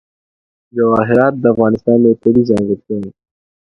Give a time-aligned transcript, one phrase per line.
[0.75, 3.09] جواهرات د افغانستان یوه طبیعي ځانګړتیا ده.